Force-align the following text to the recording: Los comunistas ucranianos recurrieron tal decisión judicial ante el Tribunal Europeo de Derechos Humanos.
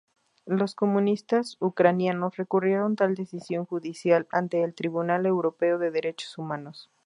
Los 0.47 0.73
comunistas 0.73 1.57
ucranianos 1.59 2.35
recurrieron 2.35 2.95
tal 2.95 3.13
decisión 3.13 3.67
judicial 3.67 4.27
ante 4.31 4.63
el 4.63 4.73
Tribunal 4.73 5.27
Europeo 5.27 5.77
de 5.77 5.91
Derechos 5.91 6.39
Humanos. 6.39 6.89